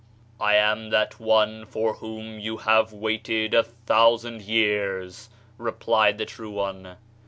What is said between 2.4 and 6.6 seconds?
have waited a thousand years," replied the True